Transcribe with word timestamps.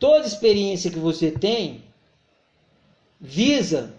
toda 0.00 0.26
experiência 0.26 0.90
que 0.90 0.98
você 0.98 1.30
tem 1.30 1.84
visa 3.20 3.94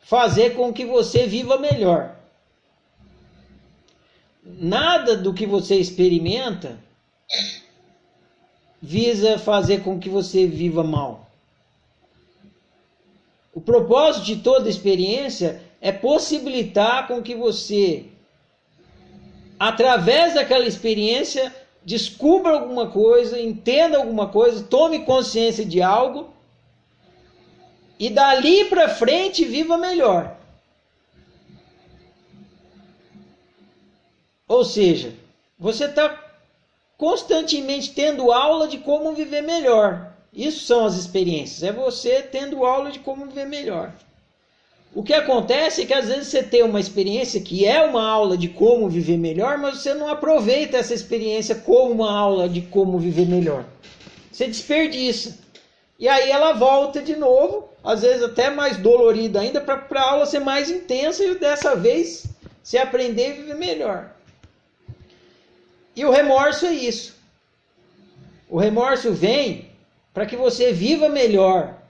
fazer 0.00 0.56
com 0.56 0.72
que 0.72 0.84
você 0.84 1.26
viva 1.26 1.56
melhor. 1.56 2.16
Nada 4.44 5.16
do 5.16 5.32
que 5.32 5.46
você 5.46 5.76
experimenta 5.76 6.76
visa 8.82 9.38
fazer 9.38 9.84
com 9.84 10.00
que 10.00 10.08
você 10.08 10.48
viva 10.48 10.82
mal. 10.82 11.30
O 13.54 13.60
propósito 13.60 14.26
de 14.26 14.36
toda 14.36 14.68
experiência 14.68 15.62
é 15.80 15.92
possibilitar 15.92 17.06
com 17.06 17.22
que 17.22 17.36
você, 17.36 18.06
através 19.58 20.34
daquela 20.34 20.66
experiência, 20.66 21.54
descubra 21.84 22.52
alguma 22.52 22.90
coisa, 22.90 23.40
entenda 23.40 23.98
alguma 23.98 24.28
coisa, 24.28 24.64
tome 24.64 25.04
consciência 25.04 25.64
de 25.64 25.82
algo 25.82 26.30
e 27.98 28.08
dali 28.10 28.64
para 28.66 28.88
frente 28.88 29.44
viva 29.44 29.76
melhor. 29.76 30.36
Ou 34.48 34.64
seja, 34.64 35.14
você 35.58 35.86
está 35.86 36.20
constantemente 36.98 37.92
tendo 37.92 38.30
aula 38.30 38.68
de 38.68 38.78
como 38.78 39.12
viver 39.12 39.42
melhor. 39.42 40.12
Isso 40.32 40.64
são 40.64 40.84
as 40.84 40.94
experiências, 40.94 41.62
é 41.62 41.72
você 41.72 42.22
tendo 42.22 42.64
aula 42.64 42.90
de 42.90 42.98
como 43.00 43.26
viver 43.26 43.46
melhor. 43.46 43.92
O 44.94 45.02
que 45.02 45.14
acontece 45.14 45.82
é 45.82 45.86
que 45.86 45.94
às 45.94 46.08
vezes 46.08 46.28
você 46.28 46.42
tem 46.42 46.62
uma 46.62 46.78
experiência 46.78 47.40
que 47.40 47.64
é 47.64 47.82
uma 47.82 48.06
aula 48.06 48.36
de 48.36 48.48
como 48.48 48.90
viver 48.90 49.16
melhor, 49.16 49.56
mas 49.56 49.78
você 49.78 49.94
não 49.94 50.06
aproveita 50.06 50.76
essa 50.76 50.92
experiência 50.92 51.54
como 51.54 51.92
uma 51.92 52.12
aula 52.12 52.46
de 52.48 52.60
como 52.60 52.98
viver 52.98 53.26
melhor. 53.26 53.64
Você 54.30 54.46
desperdiça. 54.46 55.38
E 55.98 56.08
aí 56.08 56.30
ela 56.30 56.52
volta 56.52 57.00
de 57.00 57.16
novo, 57.16 57.70
às 57.82 58.02
vezes 58.02 58.22
até 58.22 58.50
mais 58.50 58.76
dolorida 58.76 59.40
ainda, 59.40 59.60
para 59.60 60.00
a 60.00 60.10
aula 60.10 60.26
ser 60.26 60.40
mais 60.40 60.70
intensa 60.70 61.24
e 61.24 61.36
dessa 61.36 61.74
vez 61.74 62.26
você 62.62 62.76
aprender 62.76 63.30
a 63.30 63.34
viver 63.34 63.54
melhor. 63.54 64.10
E 65.96 66.04
o 66.04 66.10
remorso 66.10 66.66
é 66.66 66.72
isso. 66.72 67.14
O 68.48 68.58
remorso 68.58 69.12
vem 69.12 69.70
para 70.12 70.26
que 70.26 70.36
você 70.36 70.72
viva 70.72 71.08
melhor. 71.08 71.81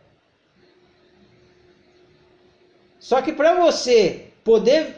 Só 3.03 3.21
que 3.21 3.33
para 3.33 3.61
você 3.61 4.29
poder 4.45 4.95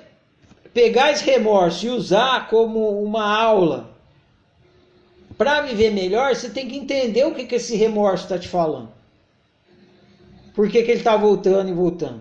pegar 0.75 1.11
esse 1.11 1.25
remorso 1.25 1.87
e 1.87 1.89
usar 1.89 2.51
como 2.51 3.03
uma 3.03 3.25
aula 3.35 3.97
para 5.39 5.63
viver 5.63 5.91
melhor, 5.91 6.37
você 6.37 6.51
tem 6.51 6.69
que 6.69 6.77
entender 6.77 7.25
o 7.25 7.35
que, 7.35 7.47
que 7.47 7.55
esse 7.55 7.75
remorso 7.77 8.25
está 8.25 8.39
te 8.39 8.47
falando. 8.47 8.91
Por 10.55 10.69
que, 10.69 10.83
que 10.83 10.91
ele 10.91 11.01
está 11.01 11.17
voltando 11.17 11.71
e 11.71 11.73
voltando. 11.73 12.21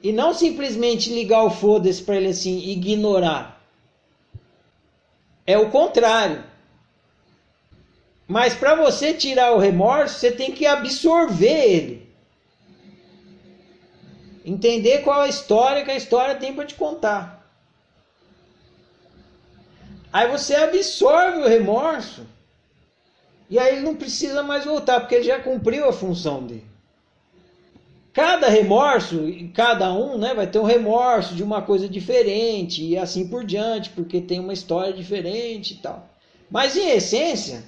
E 0.00 0.12
não 0.12 0.32
simplesmente 0.32 1.12
ligar 1.12 1.42
o 1.42 1.50
foda-se 1.50 2.00
para 2.00 2.14
ele 2.14 2.28
assim, 2.28 2.60
ignorar. 2.70 3.60
É 5.44 5.58
o 5.58 5.68
contrário. 5.68 6.44
Mas 8.28 8.54
para 8.54 8.76
você 8.76 9.12
tirar 9.12 9.52
o 9.52 9.58
remorso, 9.58 10.20
você 10.20 10.30
tem 10.30 10.52
que 10.52 10.64
absorver 10.64 11.64
ele. 11.74 12.01
Entender 14.44 15.02
qual 15.02 15.20
a 15.20 15.28
história 15.28 15.84
que 15.84 15.90
a 15.90 15.96
história 15.96 16.34
tem 16.34 16.54
para 16.54 16.66
te 16.66 16.74
contar. 16.74 17.42
Aí 20.12 20.28
você 20.28 20.54
absorve 20.54 21.38
o 21.38 21.48
remorso 21.48 22.26
e 23.48 23.58
aí 23.58 23.76
ele 23.76 23.82
não 23.82 23.94
precisa 23.94 24.42
mais 24.42 24.64
voltar, 24.64 25.00
porque 25.00 25.14
ele 25.14 25.24
já 25.24 25.38
cumpriu 25.38 25.88
a 25.88 25.92
função 25.92 26.42
dele. 26.42 26.66
Cada 28.12 28.48
remorso, 28.48 29.18
cada 29.54 29.92
um 29.92 30.18
né, 30.18 30.34
vai 30.34 30.46
ter 30.46 30.58
um 30.58 30.64
remorso 30.64 31.34
de 31.34 31.42
uma 31.42 31.62
coisa 31.62 31.88
diferente 31.88 32.84
e 32.84 32.98
assim 32.98 33.26
por 33.26 33.44
diante, 33.44 33.90
porque 33.90 34.20
tem 34.20 34.38
uma 34.38 34.52
história 34.52 34.92
diferente 34.92 35.74
e 35.74 35.76
tal. 35.78 36.10
Mas 36.50 36.76
em 36.76 36.90
essência, 36.90 37.64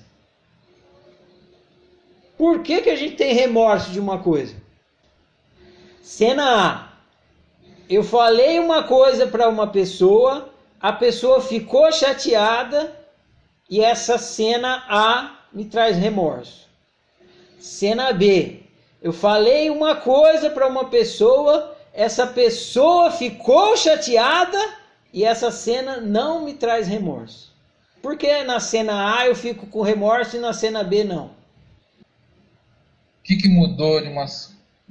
por 2.36 2.62
que, 2.62 2.82
que 2.82 2.90
a 2.90 2.96
gente 2.96 3.16
tem 3.16 3.32
remorso 3.32 3.90
de 3.90 3.98
uma 3.98 4.18
coisa? 4.18 4.54
Cena 6.04 6.70
A. 6.70 6.88
Eu 7.88 8.04
falei 8.04 8.58
uma 8.58 8.82
coisa 8.82 9.26
para 9.26 9.48
uma 9.48 9.68
pessoa, 9.68 10.50
a 10.78 10.92
pessoa 10.92 11.40
ficou 11.40 11.90
chateada 11.90 12.94
e 13.70 13.80
essa 13.80 14.18
cena 14.18 14.84
A 14.86 15.46
me 15.50 15.64
traz 15.64 15.96
remorso. 15.96 16.68
Cena 17.58 18.12
B. 18.12 18.60
Eu 19.00 19.14
falei 19.14 19.70
uma 19.70 19.96
coisa 19.96 20.50
para 20.50 20.68
uma 20.68 20.90
pessoa, 20.90 21.74
essa 21.94 22.26
pessoa 22.26 23.10
ficou 23.10 23.74
chateada 23.74 24.58
e 25.10 25.24
essa 25.24 25.50
cena 25.50 26.02
não 26.02 26.44
me 26.44 26.52
traz 26.52 26.86
remorso. 26.86 27.50
Por 28.02 28.18
que 28.18 28.44
na 28.44 28.60
cena 28.60 29.18
A 29.18 29.26
eu 29.26 29.34
fico 29.34 29.66
com 29.68 29.80
remorso 29.80 30.36
e 30.36 30.40
na 30.40 30.52
cena 30.52 30.84
B 30.84 31.02
não? 31.02 31.28
O 31.28 33.24
que, 33.24 33.36
que 33.36 33.48
mudou 33.48 34.02
de 34.02 34.08
uma 34.10 34.26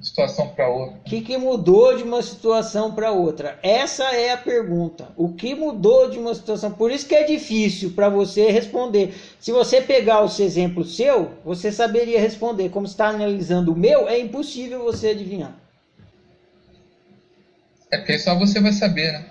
situação 0.02 0.50
para 0.50 0.68
outra? 0.68 0.98
O 0.98 1.04
que, 1.04 1.22
que 1.22 1.38
mudou 1.38 1.96
de 1.96 2.04
uma 2.04 2.22
situação 2.22 2.94
para 2.94 3.12
outra? 3.12 3.60
Essa 3.62 4.06
é 4.16 4.32
a 4.32 4.38
pergunta. 4.38 5.10
O 5.16 5.34
que 5.34 5.54
mudou 5.54 6.10
de 6.10 6.18
uma 6.18 6.34
situação? 6.34 6.72
Por 6.72 6.92
isso 6.92 7.08
que 7.08 7.16
é 7.16 7.24
difícil 7.24 7.92
para 7.92 8.10
você 8.10 8.50
responder. 8.50 9.14
Se 9.40 9.52
você 9.52 9.82
pegar 9.82 10.22
o 10.22 10.30
seu 10.30 10.46
exemplo 10.46 10.84
seu, 10.84 11.32
você 11.46 11.72
saberia 11.72 12.20
responder. 12.20 12.70
Como 12.70 12.86
está 12.86 13.08
analisando 13.08 13.74
o 13.74 13.78
meu, 13.78 14.08
é 14.08 14.20
impossível 14.20 14.84
você 14.84 15.10
adivinhar. 15.10 15.56
É 17.92 17.98
porque 17.98 18.18
só 18.18 18.38
você 18.38 18.60
vai 18.60 18.74
saber, 18.74 19.12
né? 19.12 19.30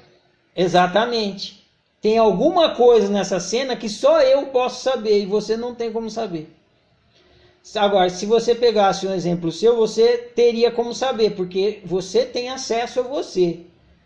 Exatamente. 0.54 1.66
Tem 2.00 2.18
alguma 2.18 2.74
coisa 2.74 3.08
nessa 3.08 3.40
cena 3.40 3.76
que 3.76 3.88
só 3.88 4.20
eu 4.20 4.46
posso 4.46 4.82
saber 4.82 5.22
e 5.22 5.26
você 5.26 5.56
não 5.56 5.74
tem 5.74 5.92
como 5.92 6.10
saber. 6.10 6.48
Agora, 7.76 8.10
se 8.10 8.26
você 8.26 8.54
pegasse 8.54 9.06
um 9.06 9.14
exemplo 9.14 9.52
seu, 9.52 9.76
você 9.76 10.18
teria 10.18 10.70
como 10.70 10.92
saber, 10.92 11.30
porque 11.30 11.80
você 11.84 12.24
tem 12.24 12.50
acesso 12.50 13.00
a 13.00 13.02
você, 13.04 13.60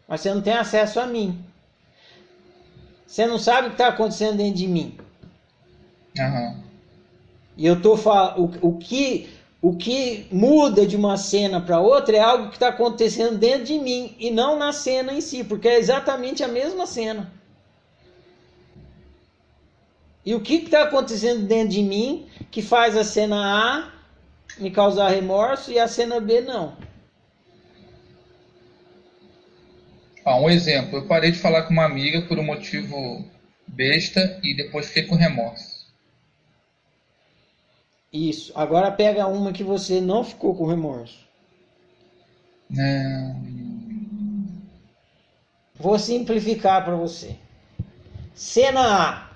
mas 0.07 0.21
você 0.21 0.35
não 0.35 0.43
tem 0.43 0.53
acesso 0.53 1.01
a 1.01 1.07
mim. 1.07 1.43
Você 3.07 3.27
não 3.27 3.39
sabe 3.39 3.69
o 3.69 3.71
que 3.71 3.75
está 3.75 3.89
acontecendo 3.89 4.37
dentro 4.37 4.55
de 4.55 4.67
mim. 4.67 4.97
Uhum. 6.19 6.63
E 7.57 7.67
eu 7.67 7.81
tô 7.81 7.97
falando 7.97 8.59
o, 8.61 8.77
que 8.77 9.29
o 9.63 9.75
que 9.75 10.27
muda 10.31 10.87
de 10.87 10.97
uma 10.97 11.17
cena 11.17 11.61
para 11.61 11.81
outra 11.81 12.17
é 12.17 12.21
algo 12.21 12.49
que 12.49 12.57
está 12.57 12.69
acontecendo 12.69 13.39
dentro 13.39 13.65
de 13.65 13.79
mim 13.79 14.15
e 14.19 14.31
não 14.31 14.59
na 14.59 14.73
cena 14.73 15.13
em 15.13 15.21
si, 15.21 15.43
porque 15.43 15.67
é 15.67 15.79
exatamente 15.79 16.45
a 16.45 16.49
mesma 16.49 16.87
cena. 16.87 17.33
E 20.27 20.35
o 20.35 20.41
que 20.41 20.55
está 20.57 20.83
acontecendo 20.83 21.47
dentro 21.47 21.69
de 21.69 21.83
mim 21.85 22.27
que 22.51 22.61
faz 22.61 22.97
a 22.97 23.05
cena 23.05 23.37
A 23.37 23.93
me 24.59 24.73
causar 24.73 25.09
remorso 25.11 25.71
e 25.71 25.79
a 25.79 25.87
cena 25.87 26.19
B 26.19 26.41
não? 26.41 26.77
Ah, 30.25 30.37
um 30.37 30.51
exemplo. 30.51 30.99
Eu 30.99 31.07
parei 31.07 31.31
de 31.31 31.39
falar 31.39 31.63
com 31.63 31.73
uma 31.73 31.85
amiga 31.85 32.23
por 32.23 32.41
um 32.41 32.43
motivo 32.43 33.25
besta 33.69 34.41
e 34.43 34.57
depois 34.57 34.89
fiquei 34.89 35.05
com 35.05 35.15
remorso. 35.15 35.87
Isso. 38.13 38.51
Agora 38.57 38.91
pega 38.91 39.29
uma 39.29 39.53
que 39.53 39.63
você 39.63 40.01
não 40.01 40.25
ficou 40.25 40.57
com 40.57 40.67
remorso. 40.67 41.25
Não. 42.69 43.41
Vou 45.77 45.97
simplificar 46.01 46.85
para 46.85 46.97
você. 46.97 47.37
Cena 48.35 48.81
A. 48.81 49.36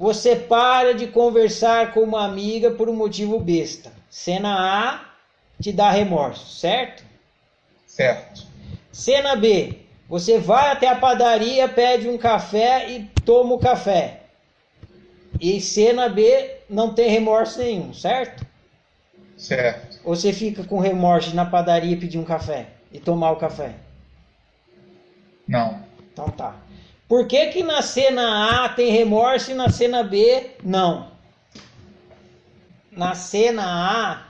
Você 0.00 0.34
para 0.34 0.94
de 0.94 1.08
conversar 1.08 1.92
com 1.92 2.00
uma 2.00 2.24
amiga 2.24 2.70
por 2.70 2.88
um 2.88 2.96
motivo 2.96 3.38
besta. 3.38 3.92
Cena 4.08 4.56
A 4.58 5.04
te 5.60 5.70
dá 5.70 5.90
remorso, 5.90 6.58
certo? 6.58 7.04
Certo. 7.86 8.46
Cena 8.90 9.36
B. 9.36 9.74
Você 10.08 10.38
vai 10.38 10.70
até 10.72 10.88
a 10.88 10.96
padaria, 10.96 11.68
pede 11.68 12.08
um 12.08 12.16
café 12.16 12.90
e 12.90 13.10
toma 13.26 13.54
o 13.54 13.58
café. 13.58 14.22
E 15.38 15.60
cena 15.60 16.08
B 16.08 16.50
não 16.68 16.94
tem 16.94 17.10
remorso 17.10 17.58
nenhum, 17.58 17.92
certo? 17.92 18.46
Certo. 19.36 20.00
Ou 20.02 20.16
você 20.16 20.32
fica 20.32 20.64
com 20.64 20.80
remorso 20.80 21.36
na 21.36 21.44
padaria 21.44 21.98
pedir 21.98 22.16
um 22.16 22.24
café 22.24 22.68
e 22.90 22.98
tomar 22.98 23.32
o 23.32 23.36
café? 23.36 23.74
Não. 25.46 25.84
Então 26.10 26.30
tá. 26.30 26.56
Por 27.10 27.26
que, 27.26 27.48
que 27.48 27.64
na 27.64 27.82
cena 27.82 28.64
A 28.64 28.68
tem 28.68 28.92
remorso 28.92 29.50
e 29.50 29.54
na 29.54 29.68
cena 29.68 30.04
B 30.04 30.52
não? 30.62 31.08
Na 32.92 33.16
cena 33.16 33.64
A, 33.64 34.22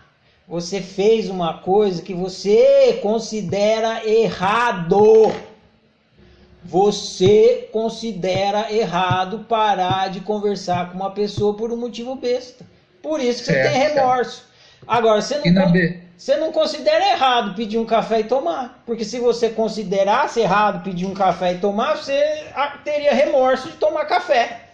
você 0.48 0.80
fez 0.80 1.28
uma 1.28 1.58
coisa 1.58 2.00
que 2.00 2.14
você 2.14 2.98
considera 3.02 4.08
errado. 4.08 5.30
Você 6.64 7.68
considera 7.70 8.72
errado 8.72 9.44
parar 9.46 10.08
de 10.08 10.20
conversar 10.22 10.90
com 10.90 10.96
uma 10.96 11.10
pessoa 11.10 11.52
por 11.52 11.70
um 11.70 11.76
motivo 11.76 12.14
besta. 12.14 12.64
Por 13.02 13.20
isso 13.20 13.44
que 13.44 13.52
você 13.52 13.62
tem 13.62 13.78
remorso. 13.78 14.36
Certo. 14.36 14.50
Agora, 14.86 15.20
você 15.20 15.36
não, 15.50 15.70
você 16.20 16.36
não 16.36 16.52
considera 16.52 17.12
errado 17.12 17.54
pedir 17.54 17.78
um 17.78 17.86
café 17.86 18.20
e 18.20 18.24
tomar. 18.24 18.82
Porque 18.84 19.06
se 19.06 19.18
você 19.18 19.48
considerasse 19.48 20.38
errado 20.38 20.84
pedir 20.84 21.06
um 21.06 21.14
café 21.14 21.54
e 21.54 21.58
tomar, 21.58 21.96
você 21.96 22.44
teria 22.84 23.14
remorso 23.14 23.70
de 23.70 23.78
tomar 23.78 24.04
café. 24.04 24.68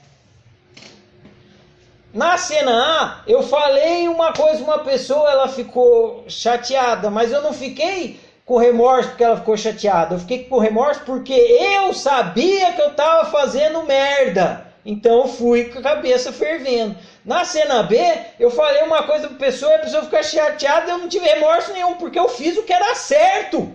Na 2.13 2.37
cena 2.37 2.73
A, 2.73 3.21
eu 3.29 3.45
falei 3.45 4.09
uma 4.09 4.33
coisa, 4.33 4.61
uma 4.61 4.81
pessoa 4.81 5.31
ela 5.31 5.47
ficou 5.47 6.25
chateada, 6.27 7.11
mas 7.11 7.31
eu 7.31 7.41
não 7.41 7.53
fiquei 7.53 8.19
com 8.45 8.57
remorso 8.57 9.11
porque 9.11 9.23
ela 9.23 9.37
ficou 9.37 9.57
chateada. 9.57 10.17
Eu 10.17 10.19
fiquei 10.19 10.47
com 10.47 10.59
remorso 10.59 11.03
porque 11.07 11.33
eu 11.33 11.95
sabia 11.95 12.73
que 12.73 12.83
eu 12.83 12.89
estava 12.89 13.31
fazendo 13.31 13.85
merda. 13.85 14.67
Então 14.85 15.19
eu 15.19 15.29
fui 15.29 15.67
com 15.67 15.79
a 15.79 15.83
cabeça 15.83 16.33
fervendo. 16.33 16.97
Na 17.27 17.45
cena 17.45 17.83
B, 17.83 17.99
eu 18.39 18.53
falei 18.53 18.85
uma 18.85 19.03
coisa 19.03 19.27
para 19.27 19.37
a 19.37 19.41
pessoa, 19.41 19.75
a 19.75 19.81
pessoa 19.81 20.05
ficou 20.05 20.23
chateada, 20.23 20.93
eu 20.93 20.99
não 20.99 21.09
tive 21.09 21.27
remorso 21.27 21.73
nenhum, 21.73 21.97
porque 21.97 22.17
eu 22.17 22.29
fiz 22.29 22.57
o 22.57 22.63
que 22.63 22.73
era 22.73 22.95
certo. 22.95 23.75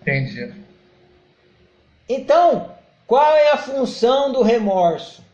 Entendi. 0.00 0.54
Então, 2.08 2.72
qual 3.04 3.36
é 3.36 3.50
a 3.50 3.58
função 3.58 4.30
do 4.30 4.42
remorso? 4.42 5.24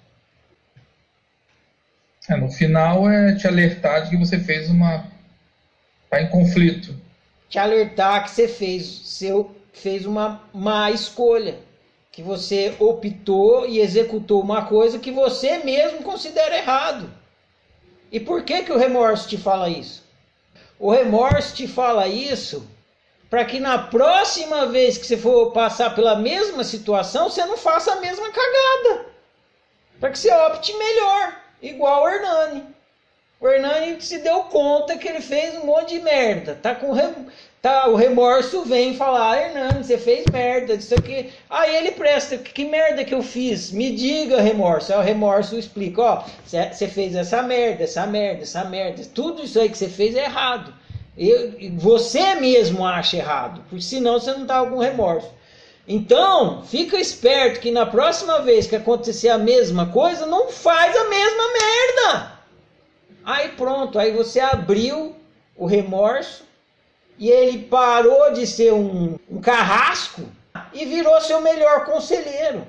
É, 2.31 2.35
no 2.35 2.51
final 2.51 3.11
é 3.11 3.35
te 3.35 3.47
alertar 3.47 4.05
de 4.05 4.11
que 4.11 4.17
você 4.17 4.39
fez 4.39 4.71
uma. 4.71 5.07
está 6.05 6.23
em 6.23 6.31
conflito. 6.31 6.99
Te 7.51 7.59
alertar 7.59 8.25
que 8.25 8.31
você 8.31 8.49
fez, 8.49 8.87
seu, 9.05 9.55
fez 9.71 10.07
uma 10.07 10.41
má 10.55 10.91
escolha. 10.91 11.66
Que 12.17 12.23
você 12.23 12.75
optou 12.81 13.69
e 13.69 13.79
executou 13.79 14.41
uma 14.41 14.65
coisa 14.65 14.99
que 14.99 15.13
você 15.13 15.59
mesmo 15.59 16.03
considera 16.03 16.57
errado. 16.57 17.13
E 18.11 18.19
por 18.19 18.43
que, 18.43 18.63
que 18.63 18.73
o 18.73 18.79
remorso 18.79 19.29
te 19.29 19.37
fala 19.37 19.69
isso? 19.69 20.03
O 20.79 20.91
remorso 20.91 21.55
te 21.55 21.69
fala 21.69 22.09
isso 22.09 22.67
para 23.29 23.45
que 23.45 23.61
na 23.61 23.77
próxima 23.77 24.65
vez 24.65 24.97
que 24.97 25.07
você 25.07 25.19
for 25.19 25.53
passar 25.53 25.95
pela 25.95 26.17
mesma 26.17 26.65
situação, 26.65 27.29
você 27.29 27.45
não 27.45 27.59
faça 27.59 27.93
a 27.93 28.01
mesma 28.01 28.31
cagada. 28.31 29.07
Para 30.01 30.09
que 30.09 30.19
você 30.19 30.33
opte 30.33 30.73
melhor 30.73 31.39
igual 31.61 32.05
o 32.05 32.09
Hernani. 32.09 32.65
O 33.39 33.47
Hernani 33.47 34.01
se 34.01 34.21
deu 34.21 34.45
conta 34.45 34.97
que 34.97 35.07
ele 35.07 35.21
fez 35.21 35.55
um 35.57 35.67
monte 35.67 35.99
de 35.99 36.01
merda. 36.01 36.59
Tá 36.63 36.75
com. 36.75 36.95
Tá, 37.67 37.89
o 37.89 37.97
remorso 37.97 38.63
vem 38.63 38.95
falar, 38.95 39.33
ah, 39.33 39.43
Hernani, 39.43 39.83
você 39.83 39.99
fez 39.99 40.25
merda, 40.33 40.75
isso 40.75 40.95
aqui. 40.95 41.33
Aí 41.51 41.75
ele 41.75 41.91
presta, 41.91 42.39
que 42.39 42.65
merda 42.65 43.05
que 43.05 43.13
eu 43.13 43.23
fiz? 43.23 43.73
Me 43.73 43.91
diga, 43.91 44.41
remorso. 44.41 44.93
Aí 44.93 44.99
o 45.01 45.03
remorso 45.03 45.59
explica, 45.59 46.01
ó, 46.01 46.25
você 46.45 46.87
fez 46.87 47.17
essa 47.17 47.43
merda, 47.43 47.83
essa 47.83 48.07
merda, 48.07 48.43
essa 48.43 48.65
merda. 48.65 49.03
Tudo 49.13 49.43
isso 49.43 49.59
aí 49.59 49.69
que 49.69 49.77
você 49.77 49.89
fez 49.89 50.15
é 50.15 50.27
errado. 50.27 50.73
Eu, 51.19 51.55
você 51.77 52.37
mesmo 52.37 52.87
acha 52.87 53.17
errado, 53.17 53.63
porque 53.69 53.83
senão 53.83 54.21
você 54.21 54.33
não 54.33 54.47
tá 54.47 54.65
com 54.65 54.79
remorso. 54.79 55.35
Então, 55.89 56.63
fica 56.63 56.97
esperto 56.97 57.59
que 57.59 57.73
na 57.73 57.87
próxima 57.87 58.43
vez 58.43 58.69
que 58.69 58.77
acontecer 58.77 59.29
a 59.29 59.39
mesma 59.39 59.87
coisa, 59.87 60.25
não 60.25 60.51
faz 60.51 60.97
a 60.97 61.09
mesma 61.09 61.45
merda. 61.53 62.33
Aí 63.25 63.49
pronto, 63.51 63.99
aí 63.99 64.13
você 64.13 64.39
abriu 64.39 65.17
o 65.57 65.67
remorso 65.67 66.46
e 67.19 67.31
ele 67.31 67.65
parou 67.65 68.33
de 68.33 68.47
ser 68.47 68.73
um, 68.73 69.19
um 69.31 69.41
carrasco 69.41 70.23
e 70.73 70.85
virou 70.85 71.21
seu 71.21 71.41
melhor 71.41 71.85
conselheiro. 71.85 72.67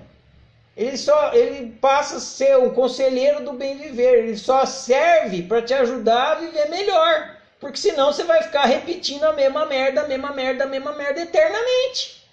Ele 0.76 0.96
só 0.96 1.34
ele 1.34 1.72
passa 1.82 2.18
a 2.18 2.20
ser 2.20 2.58
um 2.58 2.70
conselheiro 2.70 3.44
do 3.44 3.54
bem 3.54 3.78
viver. 3.78 4.20
Ele 4.20 4.38
só 4.38 4.66
serve 4.66 5.42
para 5.42 5.62
te 5.62 5.74
ajudar 5.74 6.34
a 6.34 6.36
viver 6.36 6.70
melhor. 6.70 7.36
Porque 7.60 7.78
senão 7.78 8.14
você 8.14 8.24
vai 8.24 8.44
ficar 8.44 8.66
repetindo 8.66 9.24
a 9.24 9.34
mesma 9.34 9.66
merda, 9.66 10.02
a 10.02 10.08
mesma 10.08 10.32
merda, 10.32 10.66
a 10.66 10.68
mesma 10.68 10.94
merda 10.94 11.22
eternamente. 11.22 12.24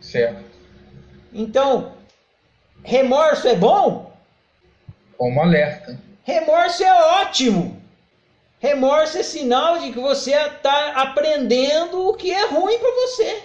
Certo. 0.00 0.42
Então, 1.32 1.96
remorso 2.82 3.46
é 3.46 3.54
bom? 3.54 4.12
Como 5.16 5.40
alerta. 5.40 5.96
Remorso 6.24 6.82
é 6.82 6.92
ótimo. 7.20 7.81
Remorso 8.62 9.18
é 9.18 9.24
sinal 9.24 9.80
de 9.80 9.90
que 9.90 9.98
você 9.98 10.30
está 10.30 10.92
aprendendo 10.92 12.08
o 12.08 12.14
que 12.14 12.30
é 12.30 12.46
ruim 12.46 12.78
para 12.78 12.92
você. 12.92 13.42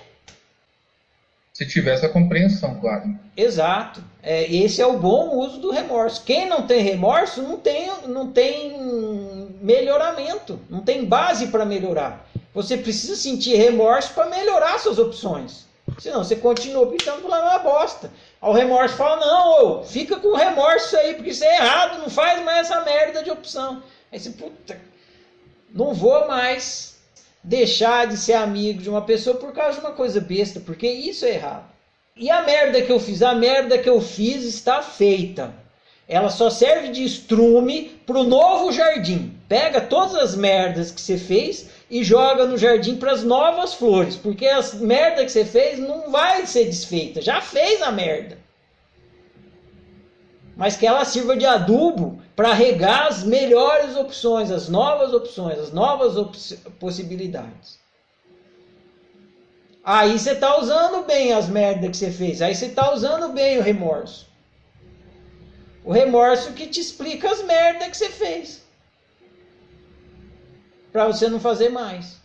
Se 1.51 1.65
tiver 1.65 1.95
essa 1.95 2.07
compreensão, 2.07 2.79
claro. 2.79 3.17
Exato. 3.35 4.03
É, 4.21 4.43
esse 4.43 4.79
é 4.79 4.85
o 4.85 4.99
bom 4.99 5.35
uso 5.37 5.59
do 5.59 5.71
remorso. 5.71 6.23
Quem 6.23 6.47
não 6.47 6.67
tem 6.67 6.83
remorso 6.83 7.41
não 7.41 7.57
tem, 7.57 7.89
não 8.05 8.31
tem 8.31 9.49
melhoramento, 9.59 10.59
não 10.69 10.81
tem 10.81 11.03
base 11.03 11.47
para 11.47 11.65
melhorar. 11.65 12.29
Você 12.53 12.77
precisa 12.77 13.15
sentir 13.15 13.55
remorso 13.55 14.13
para 14.13 14.27
melhorar 14.27 14.77
suas 14.77 14.99
opções. 14.99 15.65
Senão 15.97 16.23
você 16.23 16.35
continua 16.35 16.83
optando 16.83 17.23
por 17.23 17.31
uma 17.31 17.57
bosta. 17.57 18.11
Aí 18.39 18.49
o 18.51 18.53
remorso 18.53 18.95
fala, 18.95 19.25
não, 19.25 19.79
ô, 19.79 19.83
fica 19.83 20.17
com 20.17 20.35
remorso 20.35 20.95
aí, 20.95 21.15
porque 21.15 21.31
isso 21.31 21.43
é 21.43 21.55
errado, 21.55 21.97
não 21.97 22.09
faz 22.09 22.43
mais 22.43 22.69
essa 22.69 22.81
merda 22.81 23.23
de 23.23 23.31
opção. 23.31 23.81
Aí 24.11 24.19
você, 24.19 24.29
puta, 24.29 24.79
não 25.77 25.93
vou 25.93 26.27
mais 26.27 26.97
deixar 27.43 28.07
de 28.07 28.17
ser 28.17 28.33
amigo 28.33 28.81
de 28.81 28.89
uma 28.89 29.03
pessoa 29.03 29.37
por 29.37 29.53
causa 29.53 29.79
de 29.79 29.85
uma 29.85 29.93
coisa 29.93 30.19
besta, 30.19 30.59
porque 30.59 30.87
isso 30.87 31.23
é 31.23 31.35
errado. 31.35 31.65
E 32.15 32.31
a 32.31 32.41
merda 32.41 32.81
que 32.81 32.91
eu 32.91 32.99
fiz, 32.99 33.21
a 33.21 33.35
merda 33.35 33.77
que 33.77 33.87
eu 33.87 34.01
fiz 34.01 34.43
está 34.43 34.81
feita. 34.81 35.53
Ela 36.07 36.29
só 36.29 36.49
serve 36.49 36.87
de 36.87 37.03
estrume 37.03 37.91
para 38.07 38.17
o 38.17 38.23
novo 38.23 38.71
jardim. 38.71 39.37
Pega 39.47 39.79
todas 39.79 40.15
as 40.15 40.35
merdas 40.35 40.89
que 40.89 40.99
você 40.99 41.17
fez 41.17 41.69
e 41.91 42.03
joga 42.03 42.47
no 42.47 42.57
jardim 42.57 42.95
para 42.95 43.11
as 43.11 43.23
novas 43.23 43.75
flores, 43.75 44.15
porque 44.15 44.47
as 44.47 44.73
merda 44.73 45.23
que 45.23 45.31
você 45.31 45.45
fez 45.45 45.77
não 45.77 46.09
vai 46.09 46.45
ser 46.47 46.65
desfeita, 46.65 47.21
já 47.21 47.39
fez 47.39 47.83
a 47.83 47.91
merda. 47.91 48.37
Mas 50.55 50.75
que 50.75 50.87
ela 50.87 51.05
sirva 51.05 51.37
de 51.37 51.45
adubo 51.45 52.19
para 52.37 52.53
regar 52.53 53.07
as 53.07 53.23
melhores 53.23 53.95
opções, 53.95 54.51
as 54.51 54.69
novas 54.69 55.11
opções, 55.11 55.57
as 55.57 55.71
novas 55.73 56.53
possibilidades. 56.79 57.79
Aí 59.83 60.19
você 60.19 60.33
está 60.33 60.59
usando 60.59 61.03
bem 61.03 61.33
as 61.33 61.49
merdas 61.49 61.89
que 61.89 61.97
você 61.97 62.11
fez, 62.11 62.39
aí 62.39 62.53
você 62.53 62.67
está 62.67 62.93
usando 62.93 63.33
bem 63.33 63.57
o 63.57 63.63
remorso. 63.63 64.27
O 65.83 65.91
remorso 65.91 66.53
que 66.53 66.67
te 66.67 66.79
explica 66.79 67.31
as 67.31 67.41
merdas 67.41 67.87
que 67.87 67.97
você 67.97 68.09
fez 68.09 68.63
para 70.91 71.07
você 71.07 71.27
não 71.27 71.39
fazer 71.39 71.69
mais. 71.69 72.21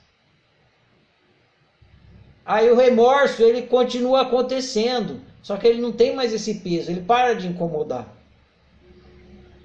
Aí 2.45 2.71
o 2.71 2.77
remorso 2.77 3.43
ele 3.43 3.63
continua 3.63 4.23
acontecendo, 4.23 5.23
só 5.43 5.57
que 5.57 5.67
ele 5.67 5.81
não 5.81 5.91
tem 5.91 6.15
mais 6.15 6.35
esse 6.35 6.57
peso, 6.57 6.91
ele 6.91 7.01
para 7.01 7.35
de 7.35 7.47
incomodar. 7.47 8.22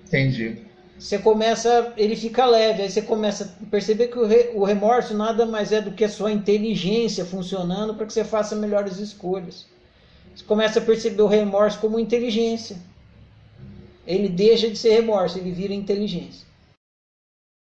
Entendi. 0.08 0.58
Você 0.98 1.20
começa, 1.20 1.94
ele 1.96 2.16
fica 2.16 2.46
leve, 2.46 2.82
aí 2.82 2.90
você 2.90 3.04
começa 3.04 3.56
a 3.62 3.66
perceber 3.68 4.08
que 4.08 4.18
o, 4.18 4.26
re, 4.26 4.50
o 4.56 4.64
remorso 4.64 5.14
nada 5.16 5.46
mais 5.46 5.72
é 5.72 5.80
do 5.80 5.92
que 5.92 6.04
a 6.04 6.10
sua 6.10 6.32
inteligência 6.32 7.24
funcionando 7.24 7.94
para 7.94 8.06
que 8.06 8.14
você 8.14 8.24
faça 8.24 8.56
melhores 8.56 8.98
escolhas. 8.98 9.68
Você 10.36 10.44
começa 10.44 10.80
a 10.80 10.82
perceber 10.82 11.22
o 11.22 11.28
remorso 11.28 11.80
como 11.80 12.00
inteligência. 12.00 12.78
Ele 14.08 14.28
deixa 14.28 14.70
de 14.70 14.78
ser 14.78 14.94
remorso, 14.94 15.38
ele 15.38 15.52
vira 15.52 15.74
inteligência. 15.74 16.48